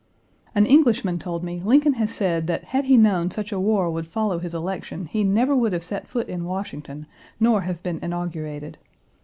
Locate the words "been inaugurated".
7.83-8.79